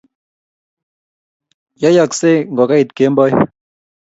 yoyaksei 1.81 2.37
ngogait 2.53 2.89
kemboi 2.97 3.31